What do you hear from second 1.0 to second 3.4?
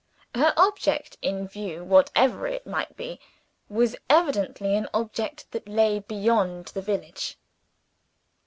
in view, whatever it might be,